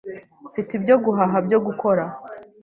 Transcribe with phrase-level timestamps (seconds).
[0.49, 2.03] Mfite ibyo guhaha byo gukora.